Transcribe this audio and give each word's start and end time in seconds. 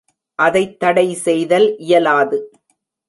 அதைத் 0.39 0.79
தடை 0.79 1.13
செய்தல் 1.15 1.77
இயலாது. 1.77 2.39